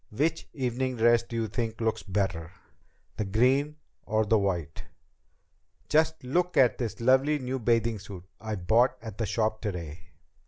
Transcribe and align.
Which 0.09 0.47
evening 0.53 0.95
dress 0.95 1.21
do 1.21 1.35
you 1.35 1.47
think 1.47 1.79
looks 1.79 2.01
better? 2.01 2.51
The 3.17 3.23
green 3.25 3.75
or 4.01 4.25
the 4.25 4.39
white?" 4.39 4.85
"Just 5.89 6.23
look 6.23 6.57
at 6.57 6.79
this 6.79 6.99
lovely 6.99 7.37
new 7.37 7.59
bathing 7.59 7.99
suit 7.99 8.23
I 8.39 8.55
bought 8.55 8.97
at 9.03 9.19
the 9.19 9.27
shop 9.27 9.61
today!" 9.61 9.99